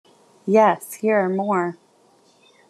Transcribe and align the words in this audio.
Yes, 0.47 0.93
here 0.93 1.19
are 1.19 1.29
more! 1.29 1.77